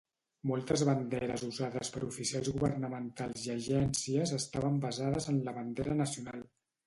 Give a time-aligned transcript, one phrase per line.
[0.51, 6.43] Moltes banderes usades per oficials governamentals i agències estaven basades en la bandera nacional.